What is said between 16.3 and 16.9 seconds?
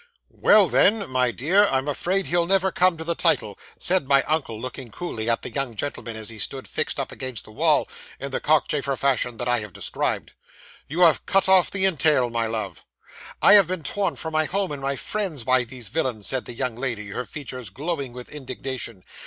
the young